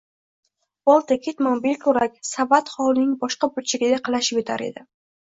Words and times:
bolta, 0.89 1.17
ketmon, 1.27 1.61
belkurak, 1.67 2.17
savat 2.31 2.75
hovlining 2.79 3.15
boshqa 3.23 3.55
burchagida 3.55 4.05
qalashib 4.11 4.45
yotar 4.45 4.71
edi. 4.73 4.89